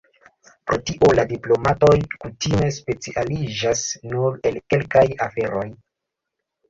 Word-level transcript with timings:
Pro 0.69 0.77
tio, 0.87 1.09
la 1.19 1.25
diplomatoj 1.31 1.97
kutime 2.25 2.71
specialiĝas 2.79 3.85
nur 4.15 4.41
en 4.51 4.59
kelkaj 4.75 5.05
aferoj. 5.27 5.67